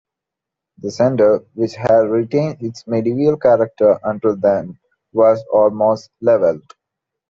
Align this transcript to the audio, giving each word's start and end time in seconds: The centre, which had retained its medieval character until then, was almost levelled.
The 0.79 0.89
centre, 0.89 1.45
which 1.53 1.75
had 1.75 2.09
retained 2.09 2.63
its 2.63 2.87
medieval 2.87 3.37
character 3.37 3.99
until 4.03 4.35
then, 4.35 4.79
was 5.13 5.43
almost 5.53 6.09
levelled. 6.21 6.73